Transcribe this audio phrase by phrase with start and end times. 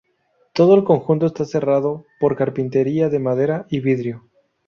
[0.55, 4.31] Todo el conjunto está cerrado por carpintería de madera y vidrio.